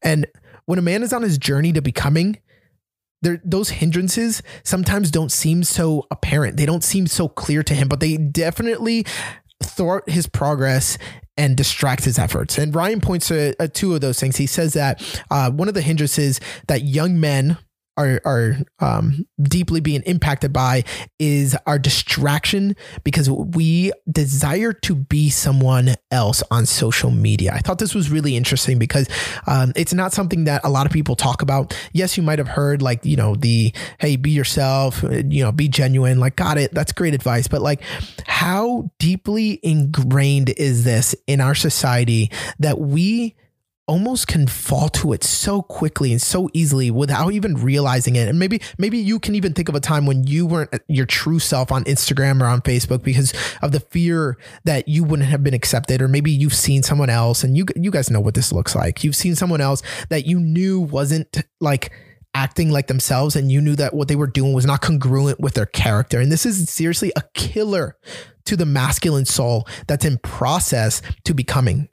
And 0.03 0.27
when 0.65 0.80
a 0.80 0.82
man 0.82 1.03
is 1.03 1.13
on 1.13 1.22
his 1.22 1.38
journey 1.38 1.72
to 1.74 1.82
becoming, 1.82 2.39
there, 3.22 3.41
those 3.44 3.70
hindrances 3.70 4.41
sometimes 4.63 5.12
don't 5.12 5.32
seem 5.32 5.63
so 5.63 6.08
apparent. 6.10 6.58
They 6.58 6.65
don't 6.65 6.84
seem 6.84 7.08
so 7.08 7.27
clear 7.27 7.63
to 7.63 7.75
him, 7.75 7.88
but 7.88 8.00
they 8.00 8.18
definitely 8.18 9.06
thwart 9.63 10.10
his 10.10 10.27
progress 10.27 10.98
and 11.38 11.56
distract 11.56 12.03
his 12.03 12.20
efforts. 12.20 12.58
And 12.58 12.74
Ryan 12.74 13.00
points 13.00 13.27
to 13.30 13.56
uh, 13.60 13.68
two 13.72 13.94
of 13.94 14.01
those 14.01 14.20
things. 14.20 14.38
He 14.38 14.48
says 14.48 14.74
that 14.74 15.24
uh, 15.30 15.51
one 15.51 15.68
of 15.68 15.74
the 15.74 15.82
hindrances 15.82 16.39
that 16.68 16.84
young 16.84 17.20
men 17.20 17.58
are 17.98 18.21
are 18.25 18.57
um, 18.79 19.25
deeply 19.41 19.79
being 19.79 20.01
impacted 20.03 20.53
by 20.53 20.83
is 21.19 21.55
our 21.65 21.77
distraction 21.77 22.75
because 23.03 23.29
we 23.29 23.91
desire 24.10 24.74
to 24.74 24.95
be 24.95 25.29
someone 25.29 25.95
else 26.10 26.43
on 26.51 26.65
social 26.65 27.12
media. 27.12 27.51
I 27.53 27.60
thought 27.60 27.79
this 27.79 27.93
was 27.93 28.10
really 28.10 28.36
interesting 28.36 28.79
because 28.79 29.07
um, 29.48 29.74
it's 29.75 29.93
not 29.93 30.13
something 30.13 30.45
that 30.45 30.62
a 30.63 30.69
lot 30.69 30.86
of 30.86 30.91
people 30.91 31.15
talk 31.15 31.41
about. 31.41 31.77
Yes, 31.93 32.17
you 32.17 32.24
might 32.24 32.39
have 32.39 32.48
heard 32.48 32.81
like 32.81 33.05
you 33.05 33.15
know 33.15 33.36
the 33.36 33.74
hey 34.00 34.15
be 34.15 34.31
yourself, 34.31 35.03
you 35.03 35.43
know 35.43 35.51
be 35.51 35.67
genuine. 35.67 36.19
Like 36.19 36.36
got 36.36 36.57
it, 36.57 36.74
that's 36.74 36.91
great 36.91 37.13
advice. 37.13 37.48
But 37.48 37.62
like 37.62 37.81
how 38.25 38.91
deeply 39.00 39.60
ingrained 39.63 40.50
is 40.50 40.83
this 40.83 41.15
in 41.27 41.41
our 41.41 41.55
society 41.55 42.31
that 42.60 42.79
we 42.79 43.36
almost 43.91 44.25
can 44.25 44.48
fall 44.48 44.88
to 44.88 45.12
it 45.12 45.21
so 45.21 45.62
quickly 45.62 46.13
and 46.13 46.21
so 46.21 46.50
easily 46.53 46.89
without 46.89 47.33
even 47.33 47.55
realizing 47.55 48.15
it. 48.15 48.29
And 48.29 48.39
maybe 48.39 48.62
maybe 48.77 48.98
you 48.98 49.19
can 49.19 49.36
even 49.36 49.53
think 49.53 49.67
of 49.67 49.75
a 49.75 49.81
time 49.81 50.05
when 50.05 50.25
you 50.25 50.45
weren't 50.45 50.74
uh, 50.74 50.79
your 50.88 51.05
true 51.05 51.39
self 51.39 51.74
on 51.74 51.83
Instagram 51.83 52.41
or 52.41 52.45
on 52.45 52.62
Facebook 52.62 53.03
because 53.03 53.33
of 53.62 53.74
the 53.74 53.81
fear 53.81 54.38
that 54.63 54.88
you 54.88 55.03
wouldn't 55.03 55.27
have 55.27 55.43
been 55.43 55.53
accepted 55.53 56.01
or 56.01 56.07
maybe 56.07 56.31
you've 56.31 56.53
seen 56.53 56.83
someone 56.83 57.10
else 57.10 57.43
and 57.43 57.57
you 57.57 57.65
you 57.75 57.91
guys 57.91 58.10
know 58.10 58.21
what 58.21 58.33
this 58.33 58.53
looks 58.53 58.75
like. 58.75 59.03
You've 59.03 59.15
seen 59.15 59.36
someone 59.36 59.60
else 59.60 59.83
that 60.07 60.25
you 60.25 60.39
knew 60.39 60.79
wasn't 60.79 61.43
like 61.60 61.91
acting 62.33 62.71
like 62.71 62.88
themselves 62.88 63.36
and 63.36 63.51
you 63.51 63.60
knew 63.60 63.75
that 63.75 63.93
what 63.93 64.07
they 64.07 64.15
were 64.15 64.25
doing 64.25 64.53
was 64.53 64.65
not 64.65 64.79
congruent 64.79 65.41
with 65.41 65.53
their 65.53 65.65
character. 65.65 66.21
And 66.21 66.31
this 66.31 66.45
is 66.45 66.69
seriously 66.69 67.12
a 67.17 67.24
killer 67.33 67.98
to 68.45 68.55
the 68.55 68.65
masculine 68.65 69.25
soul 69.25 69.67
that's 69.88 70.05
in 70.05 70.17
process 70.19 71.01
to 71.25 71.33
becoming 71.33 71.89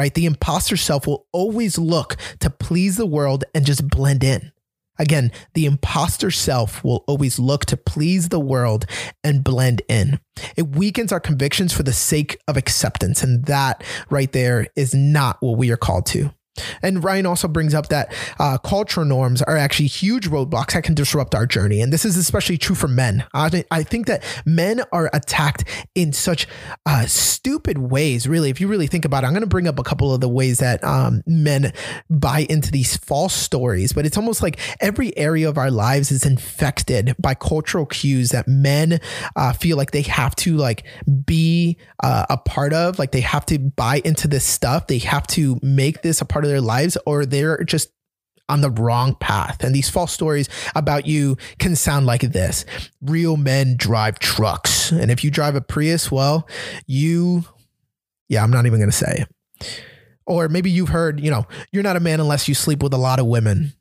right? 0.00 0.14
The 0.14 0.24
imposter 0.24 0.78
self 0.78 1.06
will 1.06 1.26
always 1.30 1.76
look 1.76 2.16
to 2.38 2.48
please 2.48 2.96
the 2.96 3.04
world 3.04 3.44
and 3.54 3.66
just 3.66 3.86
blend 3.86 4.24
in. 4.24 4.50
Again, 4.98 5.30
the 5.52 5.66
imposter 5.66 6.30
self 6.30 6.82
will 6.82 7.04
always 7.06 7.38
look 7.38 7.66
to 7.66 7.76
please 7.76 8.30
the 8.30 8.40
world 8.40 8.86
and 9.22 9.44
blend 9.44 9.82
in. 9.88 10.18
It 10.56 10.74
weakens 10.74 11.12
our 11.12 11.20
convictions 11.20 11.74
for 11.74 11.82
the 11.82 11.92
sake 11.92 12.38
of 12.48 12.56
acceptance. 12.56 13.22
And 13.22 13.44
that 13.44 13.84
right 14.08 14.32
there 14.32 14.68
is 14.74 14.94
not 14.94 15.36
what 15.40 15.58
we 15.58 15.70
are 15.70 15.76
called 15.76 16.06
to. 16.06 16.32
And 16.82 17.02
Ryan 17.02 17.26
also 17.26 17.48
brings 17.48 17.74
up 17.74 17.88
that 17.88 18.12
uh, 18.38 18.58
cultural 18.58 19.06
norms 19.06 19.42
are 19.42 19.56
actually 19.56 19.86
huge 19.86 20.28
roadblocks 20.28 20.72
that 20.72 20.84
can 20.84 20.94
disrupt 20.94 21.34
our 21.34 21.46
journey. 21.46 21.80
And 21.80 21.92
this 21.92 22.04
is 22.04 22.16
especially 22.16 22.58
true 22.58 22.76
for 22.76 22.88
men. 22.88 23.24
I, 23.34 23.64
I 23.70 23.82
think 23.82 24.06
that 24.06 24.22
men 24.44 24.82
are 24.92 25.10
attacked 25.12 25.64
in 25.94 26.12
such 26.12 26.46
uh, 26.86 27.06
stupid 27.06 27.78
ways, 27.78 28.28
really. 28.28 28.50
If 28.50 28.60
you 28.60 28.68
really 28.68 28.86
think 28.86 29.04
about 29.04 29.24
it, 29.24 29.28
I'm 29.28 29.32
going 29.32 29.42
to 29.42 29.46
bring 29.46 29.68
up 29.68 29.78
a 29.78 29.82
couple 29.82 30.12
of 30.12 30.20
the 30.20 30.28
ways 30.28 30.58
that 30.58 30.82
um, 30.84 31.22
men 31.26 31.72
buy 32.08 32.46
into 32.48 32.70
these 32.70 32.96
false 32.96 33.34
stories, 33.34 33.92
but 33.92 34.04
it's 34.06 34.16
almost 34.16 34.42
like 34.42 34.58
every 34.80 35.16
area 35.16 35.48
of 35.48 35.58
our 35.58 35.70
lives 35.70 36.10
is 36.10 36.26
infected 36.26 37.14
by 37.18 37.34
cultural 37.34 37.86
cues 37.86 38.30
that 38.30 38.46
men 38.48 39.00
uh, 39.36 39.52
feel 39.52 39.76
like 39.76 39.92
they 39.92 40.02
have 40.02 40.34
to 40.36 40.56
like 40.56 40.84
be 41.24 41.76
uh, 42.02 42.26
a 42.28 42.36
part 42.36 42.72
of, 42.72 42.98
like 42.98 43.12
they 43.12 43.20
have 43.20 43.46
to 43.46 43.58
buy 43.58 44.00
into 44.04 44.28
this 44.28 44.44
stuff. 44.44 44.86
They 44.86 44.98
have 44.98 45.26
to 45.28 45.58
make 45.62 46.02
this 46.02 46.20
a 46.20 46.24
part 46.24 46.39
of 46.44 46.50
their 46.50 46.60
lives 46.60 46.96
or 47.06 47.26
they're 47.26 47.62
just 47.64 47.90
on 48.50 48.60
the 48.60 48.70
wrong 48.70 49.14
path. 49.14 49.62
And 49.62 49.74
these 49.74 49.88
false 49.88 50.12
stories 50.12 50.48
about 50.74 51.06
you 51.06 51.36
can 51.58 51.76
sound 51.76 52.04
like 52.04 52.20
this 52.22 52.66
real 53.00 53.36
men 53.36 53.76
drive 53.76 54.18
trucks. 54.18 54.90
And 54.90 55.10
if 55.10 55.24
you 55.24 55.30
drive 55.30 55.54
a 55.54 55.60
Prius, 55.60 56.10
well, 56.10 56.48
you, 56.86 57.44
yeah, 58.28 58.42
I'm 58.42 58.50
not 58.50 58.66
even 58.66 58.80
going 58.80 58.90
to 58.90 58.96
say. 58.96 59.24
Or 60.26 60.48
maybe 60.48 60.70
you've 60.70 60.90
heard, 60.90 61.20
you 61.20 61.30
know, 61.30 61.46
you're 61.72 61.82
not 61.82 61.96
a 61.96 62.00
man 62.00 62.20
unless 62.20 62.48
you 62.48 62.54
sleep 62.54 62.82
with 62.82 62.92
a 62.92 62.98
lot 62.98 63.20
of 63.20 63.26
women. 63.26 63.72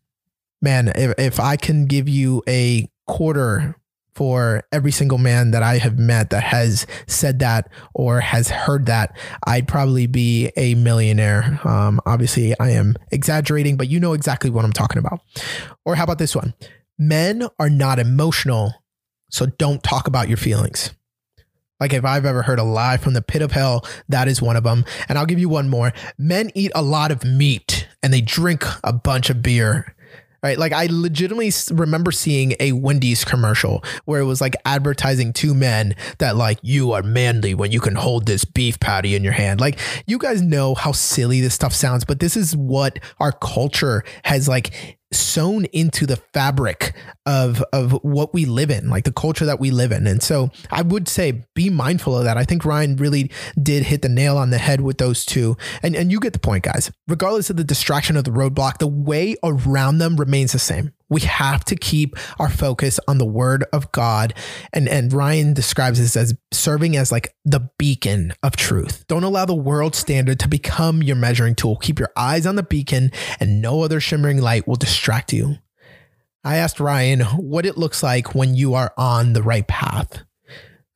Man, 0.62 0.90
if, 0.96 1.14
if 1.18 1.40
I 1.40 1.58
can 1.58 1.86
give 1.86 2.08
you 2.08 2.44
a 2.48 2.88
quarter 3.08 3.76
for 4.20 4.66
every 4.74 4.92
single 4.92 5.18
man 5.18 5.52
that 5.52 5.64
I 5.64 5.78
have 5.78 5.98
met 5.98 6.32
that 6.32 6.44
has 6.44 6.86
said 7.08 7.40
that 7.40 7.72
or 7.94 8.20
has 8.20 8.50
heard 8.50 8.88
that, 8.88 9.18
I'd 9.48 9.66
probably 9.66 10.08
be 10.08 10.52
a 10.58 10.76
millionaire. 10.76 11.58
Um, 11.64 12.02
obviously, 12.06 12.54
I 12.60 12.72
am 12.72 12.98
exaggerating, 13.14 13.78
but 13.78 13.88
you 13.88 13.98
know 13.98 14.12
exactly 14.12 14.50
what 14.50 14.66
I'm 14.66 14.74
talking 14.74 14.98
about. 14.98 15.22
Or 15.86 15.96
how 15.96 16.04
about 16.04 16.18
this 16.18 16.36
one? 16.36 16.54
Men 16.98 17.48
are 17.60 17.70
not 17.70 17.98
emotional, 17.98 18.74
so 19.30 19.46
don't 19.46 19.82
talk 19.82 20.06
about 20.06 20.28
your 20.28 20.36
feelings. 20.36 20.94
Like 21.80 21.94
if 21.94 22.04
I've 22.04 22.26
ever 22.26 22.42
heard 22.42 22.60
a 22.60 22.64
lie 22.64 22.98
from 22.98 23.14
the 23.14 23.22
pit 23.22 23.42
of 23.42 23.54
hell, 23.54 23.88
that 24.10 24.28
is 24.28 24.42
one 24.42 24.58
of 24.58 24.66
them. 24.66 24.84
And 25.08 25.18
I'll 25.18 25.26
give 25.26 25.40
you 25.40 25.48
one 25.48 25.70
more. 25.70 25.94
Men 26.18 26.52
eat 26.56 26.74
a 26.76 26.82
lot 26.82 27.12
of 27.12 27.24
meat 27.24 27.88
and 28.04 28.12
they 28.12 28.20
drink 28.20 28.66
a 28.84 28.92
bunch 28.92 29.30
of 29.30 29.42
beer 29.42 29.96
right? 30.44 30.58
Like 30.58 30.74
I 30.74 30.88
legitimately 30.90 31.52
remember 31.72 32.12
seeing 32.12 32.56
a 32.60 32.72
Wendy's 32.72 33.26
commercial 33.26 33.84
where 34.06 34.22
it 34.22 34.26
was 34.26 34.42
like 34.42 34.56
advertising 34.66 35.34
two 35.34 35.54
men 35.54 35.96
that 36.20 36.36
like 36.36 36.60
you 36.62 36.92
are 36.94 37.04
manly 37.04 37.54
when 37.54 37.72
you 37.72 37.80
can 37.80 37.96
hold 37.96 38.26
this 38.26 38.46
beef 38.46 38.80
patty 38.80 39.16
in 39.16 39.24
your 39.24 39.34
hand. 39.34 39.60
Like 39.60 39.80
you 40.08 40.18
guys 40.18 40.42
know 40.42 40.76
how 40.76 40.92
silly 40.92 41.42
this 41.42 41.54
stuff 41.54 41.74
sounds, 41.74 42.06
but 42.06 42.20
this 42.20 42.38
is 42.38 42.56
what 42.56 43.00
our 43.20 43.32
culture 43.32 44.04
has 44.24 44.48
like 44.48 44.98
sewn 45.12 45.66
into 45.66 46.06
the 46.06 46.18
fabric 46.18 46.94
of 47.26 47.64
of 47.74 47.92
what 48.04 48.34
we 48.34 48.46
live 48.46 48.70
in 48.70 48.90
like 48.90 49.06
the 49.06 49.12
culture 49.12 49.46
that 49.46 49.60
we 49.60 49.72
live 49.72 49.92
in. 49.92 50.06
And 50.08 50.22
so 50.22 50.52
i 50.72 50.82
would 50.82 51.08
say 51.08 51.44
be 51.56 51.70
mindful 51.70 52.18
of 52.18 52.24
that. 52.26 52.38
I 52.38 52.44
think 52.44 52.66
ryan 52.66 52.96
really 52.96 53.32
did 53.62 53.84
hit 53.84 54.02
the 54.02 54.10
nail 54.10 54.38
on 54.38 54.50
the 54.50 54.58
head 54.58 54.82
with 54.82 54.98
those 54.98 55.26
two. 55.26 55.58
And 55.82 55.96
and 55.96 56.12
you 56.12 56.20
get 56.20 56.34
the 56.34 56.40
point 56.40 56.64
guys. 56.64 56.92
Regardless 57.08 57.50
of 57.50 57.58
the 57.58 57.64
distraction 57.64 58.18
of 58.18 58.24
the 58.24 58.32
roadblock 58.32 58.78
the 58.78 58.88
way 58.88 59.36
around 59.44 59.98
them 59.98 60.16
remains 60.18 60.52
the 60.52 60.60
same 60.60 60.94
we 61.10 61.22
have 61.22 61.66
to 61.66 61.76
keep 61.76 62.16
our 62.40 62.50
focus 62.50 63.00
on 63.08 63.18
the 63.18 63.26
word 63.26 63.66
of 63.74 63.92
God. 63.92 64.34
And, 64.74 64.88
and 64.88 65.12
Ryan 65.12 65.54
describes 65.54 66.00
this 66.00 66.16
as 66.16 66.36
serving 66.52 66.96
as 66.96 67.12
like 67.12 67.34
the 67.46 67.70
beacon 67.78 68.34
of 68.44 68.56
truth. 68.56 69.06
Don't 69.08 69.24
allow 69.24 69.46
the 69.46 69.56
world 69.56 69.96
standard 69.96 70.40
to 70.40 70.48
become 70.48 71.04
your 71.04 71.16
measuring 71.16 71.56
tool. 71.56 71.78
Keep 71.78 72.00
your 72.00 72.12
eyes 72.16 72.46
on 72.46 72.56
the 72.56 72.64
beacon 72.64 73.12
and 73.40 73.62
no 73.62 73.82
other 73.82 74.00
shimmering 74.00 74.42
light 74.42 74.68
will 74.68 74.76
distract 74.76 75.34
you. 75.34 75.56
I 76.44 76.58
asked 76.58 76.80
Ryan 76.80 77.22
what 77.22 77.66
it 77.66 77.78
looks 77.78 78.02
like 78.02 78.34
when 78.34 78.56
you 78.56 78.74
are 78.74 78.94
on 78.98 79.34
the 79.34 79.44
right 79.44 79.68
path 79.68 80.24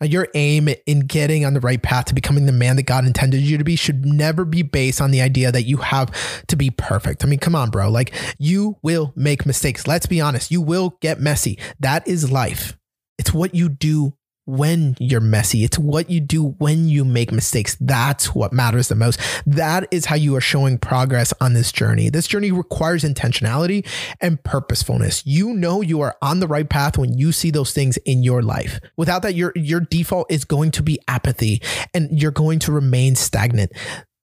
your 0.04 0.28
aim 0.36 0.70
in 0.86 1.02
getting 1.02 1.46
on 1.46 1.54
the 1.54 1.60
right 1.60 1.82
path 1.82 2.06
to 2.06 2.16
becoming 2.16 2.46
the 2.46 2.52
man 2.52 2.76
that 2.76 2.84
God 2.84 3.06
intended 3.06 3.42
you 3.42 3.58
to 3.58 3.64
be 3.64 3.76
should 3.76 4.06
never 4.06 4.46
be 4.46 4.62
based 4.62 5.02
on 5.02 5.12
the 5.12 5.22
idea 5.22 5.52
that 5.52 5.64
you 5.64 5.78
have 5.78 6.12
to 6.48 6.56
be 6.56 6.70
perfect. 6.70 7.24
I 7.24 7.28
mean, 7.28 7.40
come 7.40 7.56
on, 7.56 7.70
bro. 7.70 7.90
Like, 7.90 8.14
you 8.38 8.78
will 8.82 9.14
make 9.16 9.46
mistakes. 9.46 9.88
Let's 9.88 10.06
be 10.06 10.22
honest. 10.22 10.52
You 10.52 10.62
will 10.62 10.98
get 11.02 11.20
messy. 11.20 11.60
That 11.80 12.08
is 12.08 12.32
life. 12.32 12.78
It's 13.18 13.34
what 13.34 13.56
you 13.56 13.70
do 13.70 14.14
when 14.46 14.96
you're 15.00 15.22
messy. 15.22 15.64
It's 15.64 15.80
what 15.80 16.10
you 16.10 16.20
do 16.20 16.56
when 16.58 16.90
you 16.90 17.06
make 17.06 17.32
mistakes. 17.32 17.78
That's 17.80 18.36
what 18.36 18.54
matters 18.54 18.90
the 18.90 18.96
most. 18.96 19.20
That 19.46 19.88
is 19.92 20.06
how 20.06 20.16
you 20.16 20.36
are 20.36 20.42
showing 20.42 20.78
progress 20.78 21.34
on 21.40 21.54
this 21.54 21.72
journey. 21.72 22.10
This 22.10 22.28
journey 22.28 22.52
requires 22.52 23.04
intentionality 23.04 23.88
and 24.20 24.44
purposefulness. 24.44 25.26
You 25.26 25.54
know 25.54 25.82
you 25.82 26.02
are 26.02 26.16
on 26.22 26.40
the 26.40 26.48
right 26.48 26.70
path 26.70 26.98
when 26.98 27.18
you 27.18 27.32
see 27.32 27.52
those 27.52 27.74
things 27.74 27.98
in 27.98 28.24
your 28.24 28.42
life. 28.42 28.80
Without 28.98 29.22
that, 29.22 29.36
your 29.36 29.54
your 29.56 29.80
default 29.80 30.32
is 30.32 30.46
going 30.46 30.72
to 30.72 30.84
be 30.84 31.00
apathy 31.08 31.62
and 31.94 32.22
you're 32.22 32.32
going 32.32 32.60
to 32.60 32.72
remain 32.72 33.16
stagnant. 33.16 33.72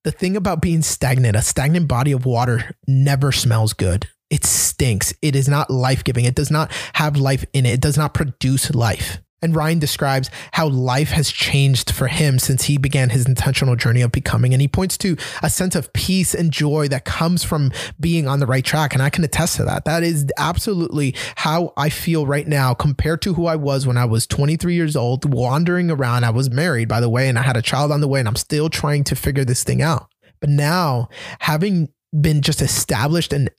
The 0.05 0.11
thing 0.11 0.37
about 0.37 0.62
being 0.62 0.83
stagnant, 0.83 1.37
a 1.37 1.43
stagnant 1.43 1.89
body 1.89 2.12
of 2.12 2.25
water 2.25 2.75
never 2.87 3.33
smells 3.33 3.73
good. 3.73 4.09
It 4.31 4.45
stinks. 4.45 5.12
It 5.21 5.35
is 5.35 5.49
not 5.49 5.71
life 5.71 6.05
giving. 6.05 6.25
It 6.25 6.35
does 6.35 6.50
not 6.50 6.73
have 6.95 7.17
life 7.17 7.45
in 7.53 7.67
it. 7.67 7.75
It 7.75 7.81
does 7.81 7.99
not 7.99 8.15
produce 8.15 8.73
life. 8.75 9.19
And 9.42 9.56
Ryan 9.56 9.78
describes 9.78 10.30
how 10.52 10.68
life 10.68 11.11
has 11.11 11.30
changed 11.30 11.90
for 11.92 12.09
him 12.09 12.38
since 12.38 12.64
he 12.64 12.76
began 12.76 13.11
his 13.11 13.26
intentional 13.26 13.75
journey 13.75 14.02
of 14.02 14.12
becoming. 14.12 14.52
And 14.52 14.61
he 14.61 14.68
points 14.68 14.99
to 14.99 15.16
a 15.42 15.49
sense 15.49 15.75
of 15.75 15.92
peace 15.92 16.35
and 16.35 16.52
joy 16.52 16.88
that 16.88 17.04
comes 17.04 17.42
from 17.42 17.73
being 17.99 18.28
on 18.28 18.40
the 18.40 18.47
right 18.47 18.64
track. 18.64 18.92
And 18.92 19.02
I 19.02 19.11
can 19.11 19.25
attest 19.25 19.56
to 19.56 19.64
that. 19.64 19.85
That 19.87 20.02
is 20.02 20.26
absolutely 20.37 21.14
how 21.37 21.73
I 21.76 21.88
feel 21.88 22.26
right 22.26 22.47
now 22.47 22.75
compared 22.75 23.23
to 23.23 23.35
who 23.35 23.47
I 23.47 23.56
was 23.56 23.87
when 23.87 23.97
I 23.97 24.04
was 24.04 24.26
23 24.26 24.75
years 24.75 24.97
old, 24.97 25.32
wandering 25.32 25.90
around. 25.90 26.25
I 26.25 26.30
was 26.30 26.50
married, 26.50 26.88
by 26.88 27.00
the 27.00 27.09
way, 27.09 27.28
and 27.28 27.38
I 27.38 27.42
had 27.42 27.56
a 27.56 27.62
child 27.62 27.92
on 27.92 28.00
the 28.00 28.09
way, 28.09 28.20
and 28.20 28.28
I'm 28.28 28.37
still 28.37 28.68
trying 28.68 29.04
to 29.04 29.16
figure 29.16 29.44
this 29.44 29.64
thing 29.64 29.80
out. 29.80 30.09
But 30.40 30.50
now, 30.50 31.09
having 31.38 31.90
been 32.19 32.43
just 32.43 32.61
established 32.61 33.33
and 33.33 33.50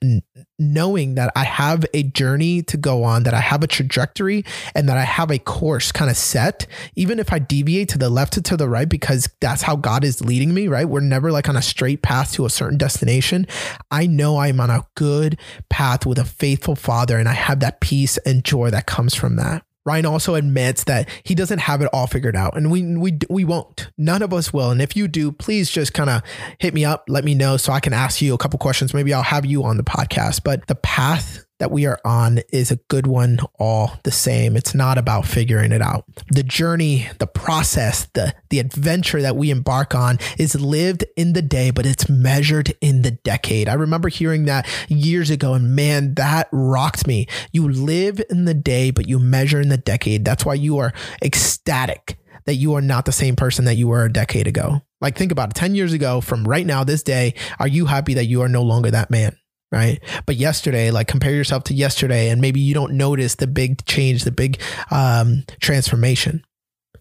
knowing 0.58 1.14
that 1.14 1.32
I 1.34 1.44
have 1.44 1.86
a 1.94 2.02
journey 2.02 2.62
to 2.64 2.76
go 2.76 3.02
on, 3.02 3.22
that 3.22 3.34
I 3.34 3.40
have 3.40 3.62
a 3.62 3.66
trajectory 3.66 4.44
and 4.74 4.88
that 4.88 4.98
I 4.98 5.04
have 5.04 5.30
a 5.30 5.38
course 5.38 5.90
kind 5.90 6.10
of 6.10 6.16
set, 6.16 6.66
even 6.94 7.18
if 7.18 7.32
I 7.32 7.38
deviate 7.38 7.88
to 7.90 7.98
the 7.98 8.10
left 8.10 8.42
to 8.42 8.56
the 8.56 8.68
right, 8.68 8.88
because 8.88 9.28
that's 9.40 9.62
how 9.62 9.76
God 9.76 10.04
is 10.04 10.20
leading 10.22 10.52
me, 10.52 10.68
right? 10.68 10.88
We're 10.88 11.00
never 11.00 11.32
like 11.32 11.48
on 11.48 11.56
a 11.56 11.62
straight 11.62 12.02
path 12.02 12.32
to 12.34 12.44
a 12.44 12.50
certain 12.50 12.78
destination. 12.78 13.46
I 13.90 14.06
know 14.06 14.36
I'm 14.38 14.60
on 14.60 14.70
a 14.70 14.86
good 14.94 15.38
path 15.70 16.04
with 16.04 16.18
a 16.18 16.24
faithful 16.24 16.76
father 16.76 17.18
and 17.18 17.28
I 17.28 17.34
have 17.34 17.60
that 17.60 17.80
peace 17.80 18.18
and 18.18 18.44
joy 18.44 18.70
that 18.70 18.86
comes 18.86 19.14
from 19.14 19.36
that. 19.36 19.64
Ryan 19.84 20.06
also 20.06 20.34
admits 20.34 20.84
that 20.84 21.08
he 21.24 21.34
doesn't 21.34 21.58
have 21.60 21.82
it 21.82 21.88
all 21.92 22.06
figured 22.06 22.36
out, 22.36 22.56
and 22.56 22.70
we 22.70 22.96
we 22.96 23.18
we 23.28 23.44
won't. 23.44 23.90
None 23.98 24.22
of 24.22 24.32
us 24.32 24.52
will. 24.52 24.70
And 24.70 24.80
if 24.80 24.96
you 24.96 25.08
do, 25.08 25.32
please 25.32 25.70
just 25.70 25.92
kind 25.92 26.10
of 26.10 26.22
hit 26.58 26.74
me 26.74 26.84
up, 26.84 27.04
let 27.08 27.24
me 27.24 27.34
know, 27.34 27.56
so 27.56 27.72
I 27.72 27.80
can 27.80 27.92
ask 27.92 28.22
you 28.22 28.34
a 28.34 28.38
couple 28.38 28.58
questions. 28.58 28.94
Maybe 28.94 29.12
I'll 29.12 29.22
have 29.22 29.44
you 29.44 29.64
on 29.64 29.76
the 29.76 29.84
podcast. 29.84 30.42
But 30.44 30.66
the 30.66 30.76
path 30.76 31.41
that 31.58 31.70
we 31.70 31.86
are 31.86 32.00
on 32.04 32.40
is 32.52 32.70
a 32.70 32.76
good 32.88 33.06
one 33.06 33.38
all 33.58 33.92
the 34.02 34.10
same. 34.10 34.56
It's 34.56 34.74
not 34.74 34.98
about 34.98 35.26
figuring 35.26 35.72
it 35.72 35.80
out. 35.80 36.04
The 36.30 36.42
journey, 36.42 37.08
the 37.18 37.26
process, 37.26 38.08
the 38.14 38.34
the 38.50 38.58
adventure 38.58 39.22
that 39.22 39.36
we 39.36 39.50
embark 39.50 39.94
on 39.94 40.18
is 40.38 40.60
lived 40.60 41.04
in 41.16 41.32
the 41.34 41.42
day, 41.42 41.70
but 41.70 41.86
it's 41.86 42.08
measured 42.08 42.74
in 42.80 43.02
the 43.02 43.12
decade. 43.12 43.68
I 43.68 43.74
remember 43.74 44.08
hearing 44.08 44.46
that 44.46 44.66
years 44.88 45.30
ago 45.30 45.54
and 45.54 45.76
man, 45.76 46.14
that 46.14 46.48
rocked 46.52 47.06
me. 47.06 47.26
You 47.52 47.68
live 47.68 48.20
in 48.28 48.44
the 48.44 48.54
day, 48.54 48.90
but 48.90 49.08
you 49.08 49.18
measure 49.18 49.60
in 49.60 49.68
the 49.68 49.76
decade. 49.76 50.24
That's 50.24 50.44
why 50.44 50.54
you 50.54 50.78
are 50.78 50.92
ecstatic 51.22 52.18
that 52.44 52.54
you 52.54 52.74
are 52.74 52.82
not 52.82 53.04
the 53.04 53.12
same 53.12 53.36
person 53.36 53.64
that 53.66 53.76
you 53.76 53.88
were 53.88 54.04
a 54.04 54.12
decade 54.12 54.46
ago. 54.46 54.82
Like 55.00 55.16
think 55.16 55.32
about 55.32 55.50
it. 55.50 55.56
10 55.56 55.74
years 55.74 55.92
ago 55.92 56.20
from 56.20 56.46
right 56.46 56.66
now 56.66 56.84
this 56.84 57.02
day, 57.02 57.34
are 57.58 57.68
you 57.68 57.86
happy 57.86 58.14
that 58.14 58.26
you 58.26 58.42
are 58.42 58.48
no 58.48 58.62
longer 58.62 58.90
that 58.90 59.10
man? 59.10 59.36
Right? 59.72 60.00
But 60.26 60.36
yesterday, 60.36 60.90
like 60.90 61.08
compare 61.08 61.34
yourself 61.34 61.64
to 61.64 61.74
yesterday, 61.74 62.28
and 62.28 62.40
maybe 62.40 62.60
you 62.60 62.74
don't 62.74 62.92
notice 62.92 63.36
the 63.36 63.46
big 63.46 63.84
change, 63.86 64.24
the 64.24 64.30
big 64.30 64.60
um, 64.90 65.44
transformation. 65.60 66.44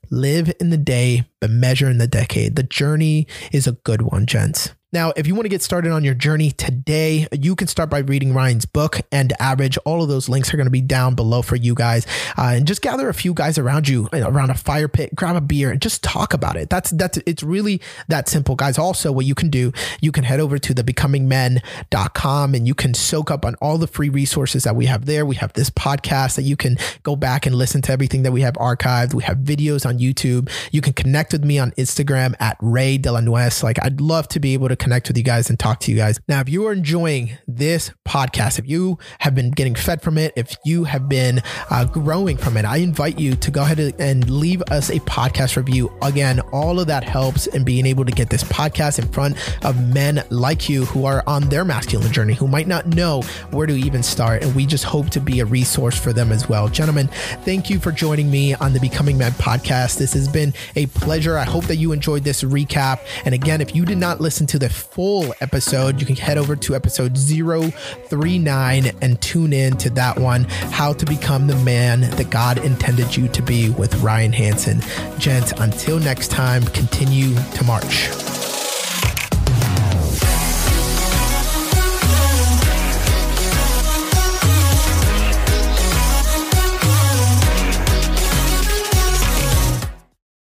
Live 0.09 0.51
in 0.59 0.71
the 0.71 0.77
day, 0.77 1.25
but 1.39 1.49
measure 1.49 1.89
in 1.89 1.97
the 1.97 2.07
decade. 2.07 2.55
The 2.55 2.63
journey 2.63 3.27
is 3.51 3.67
a 3.67 3.73
good 3.73 4.01
one, 4.01 4.25
gents. 4.25 4.71
Now, 4.93 5.13
if 5.15 5.25
you 5.25 5.35
want 5.35 5.45
to 5.45 5.49
get 5.49 5.61
started 5.61 5.93
on 5.93 6.03
your 6.03 6.13
journey 6.13 6.51
today, 6.51 7.25
you 7.31 7.55
can 7.55 7.67
start 7.67 7.89
by 7.89 7.99
reading 7.99 8.33
Ryan's 8.33 8.65
book 8.65 8.99
End 9.09 9.31
Average. 9.39 9.77
All 9.85 10.03
of 10.03 10.09
those 10.09 10.27
links 10.27 10.53
are 10.53 10.57
going 10.57 10.65
to 10.65 10.71
be 10.71 10.81
down 10.81 11.15
below 11.15 11.41
for 11.41 11.55
you 11.55 11.73
guys. 11.73 12.05
Uh, 12.37 12.55
and 12.55 12.67
just 12.67 12.81
gather 12.81 13.07
a 13.07 13.13
few 13.13 13.33
guys 13.33 13.57
around 13.57 13.87
you, 13.87 14.09
around 14.11 14.49
a 14.49 14.53
fire 14.53 14.89
pit, 14.89 15.15
grab 15.15 15.37
a 15.37 15.41
beer, 15.41 15.71
and 15.71 15.81
just 15.81 16.03
talk 16.03 16.33
about 16.33 16.57
it. 16.57 16.69
That's 16.69 16.91
that's 16.91 17.17
it's 17.25 17.41
really 17.41 17.81
that 18.09 18.27
simple, 18.27 18.57
guys. 18.57 18.77
Also, 18.77 19.13
what 19.13 19.25
you 19.25 19.33
can 19.33 19.49
do, 19.49 19.71
you 20.01 20.11
can 20.11 20.25
head 20.25 20.41
over 20.41 20.57
to 20.59 20.73
the 20.73 20.83
becomingmen.com 20.83 22.53
and 22.53 22.67
you 22.67 22.75
can 22.75 22.93
soak 22.93 23.31
up 23.31 23.45
on 23.45 23.55
all 23.61 23.77
the 23.77 23.87
free 23.87 24.09
resources 24.09 24.65
that 24.65 24.75
we 24.75 24.87
have 24.87 25.05
there. 25.05 25.25
We 25.25 25.35
have 25.35 25.53
this 25.53 25.69
podcast 25.69 26.35
that 26.35 26.43
you 26.43 26.57
can 26.57 26.77
go 27.03 27.15
back 27.15 27.45
and 27.45 27.55
listen 27.55 27.81
to 27.83 27.93
everything 27.93 28.23
that 28.23 28.33
we 28.33 28.41
have 28.41 28.55
archived. 28.55 29.13
We 29.13 29.23
have 29.23 29.37
videos 29.37 29.85
on 29.85 29.99
YouTube. 29.99 30.49
You 30.73 30.81
can 30.81 30.91
connect 30.91 31.31
with 31.31 31.45
me 31.45 31.59
on 31.59 31.71
Instagram 31.71 32.35
at 32.41 32.57
Ray 32.59 32.97
Delanuez. 32.97 33.63
Like 33.63 33.81
I'd 33.81 34.01
love 34.01 34.27
to 34.29 34.41
be 34.41 34.53
able 34.53 34.67
to 34.67 34.80
connect 34.81 35.07
with 35.07 35.15
you 35.15 35.23
guys 35.23 35.49
and 35.49 35.59
talk 35.59 35.79
to 35.81 35.91
you 35.91 35.97
guys. 35.97 36.19
Now, 36.27 36.41
if 36.41 36.49
you 36.49 36.65
are 36.65 36.73
enjoying 36.73 37.37
this 37.47 37.91
podcast, 38.07 38.57
if 38.57 38.67
you 38.67 38.97
have 39.19 39.35
been 39.35 39.51
getting 39.51 39.75
fed 39.75 40.01
from 40.01 40.17
it, 40.17 40.33
if 40.35 40.57
you 40.65 40.85
have 40.85 41.07
been 41.07 41.41
uh, 41.69 41.85
growing 41.85 42.35
from 42.35 42.57
it, 42.57 42.65
I 42.65 42.77
invite 42.77 43.19
you 43.19 43.35
to 43.35 43.51
go 43.51 43.61
ahead 43.61 43.79
and 43.99 44.27
leave 44.29 44.63
us 44.71 44.89
a 44.89 44.99
podcast 45.01 45.55
review. 45.55 45.91
Again, 46.01 46.39
all 46.51 46.79
of 46.79 46.87
that 46.87 47.03
helps 47.03 47.45
in 47.47 47.63
being 47.63 47.85
able 47.85 48.05
to 48.05 48.11
get 48.11 48.31
this 48.31 48.43
podcast 48.45 48.97
in 48.97 49.07
front 49.07 49.37
of 49.63 49.93
men 49.93 50.23
like 50.31 50.67
you 50.67 50.85
who 50.85 51.05
are 51.05 51.23
on 51.27 51.43
their 51.49 51.63
masculine 51.63 52.11
journey, 52.11 52.33
who 52.33 52.47
might 52.47 52.67
not 52.67 52.87
know 52.87 53.21
where 53.51 53.67
to 53.67 53.73
even 53.73 54.01
start. 54.01 54.43
And 54.43 54.55
we 54.55 54.65
just 54.65 54.83
hope 54.83 55.11
to 55.11 55.19
be 55.19 55.41
a 55.41 55.45
resource 55.45 55.97
for 55.97 56.11
them 56.11 56.31
as 56.31 56.49
well. 56.49 56.67
Gentlemen, 56.67 57.07
thank 57.45 57.69
you 57.69 57.79
for 57.79 57.91
joining 57.91 58.31
me 58.31 58.55
on 58.55 58.73
the 58.73 58.79
Becoming 58.79 59.19
Men 59.19 59.33
podcast. 59.33 59.99
This 59.99 60.13
has 60.13 60.27
been 60.27 60.55
a 60.75 60.87
pleasure. 60.87 61.37
I 61.37 61.43
hope 61.43 61.65
that 61.65 61.75
you 61.75 61.91
enjoyed 61.91 62.23
this 62.23 62.43
recap. 62.43 62.99
And 63.25 63.35
again, 63.35 63.61
if 63.61 63.75
you 63.75 63.85
did 63.85 63.99
not 63.99 64.19
listen 64.19 64.47
to 64.47 64.57
the 64.57 64.70
full 64.71 65.33
episode, 65.41 65.99
you 65.99 66.05
can 66.05 66.15
head 66.15 66.37
over 66.37 66.55
to 66.55 66.75
episode 66.75 67.17
039 67.17 68.91
and 69.01 69.21
tune 69.21 69.53
in 69.53 69.77
to 69.77 69.89
that 69.91 70.19
one 70.19 70.45
How 70.45 70.93
to 70.93 71.05
Become 71.05 71.47
the 71.47 71.55
Man 71.57 72.01
that 72.01 72.29
God 72.29 72.57
intended 72.63 73.15
you 73.15 73.27
to 73.29 73.41
be 73.41 73.69
with 73.69 73.95
Ryan 74.01 74.33
Hansen. 74.33 74.81
Gents, 75.19 75.51
until 75.57 75.99
next 75.99 76.31
time, 76.31 76.63
continue 76.65 77.35
to 77.35 77.63
march. 77.63 78.40